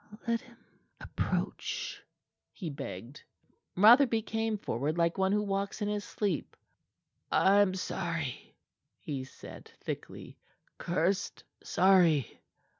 "Let 0.27 0.41
him 0.41 0.57
approach," 0.99 2.01
he 2.53 2.71
begged. 2.71 3.21
Rotherby 3.75 4.23
came 4.23 4.57
forward 4.57 4.97
like 4.97 5.19
one 5.19 5.31
who 5.31 5.43
walks 5.43 5.79
in 5.79 5.87
his 5.89 6.03
sleep. 6.03 6.57
"I 7.31 7.61
am 7.61 7.75
sorry," 7.75 8.55
he 8.97 9.23
said 9.25 9.67
thickly, 9.81 10.39
"cursed 10.79 11.43
sorry." 11.61 12.39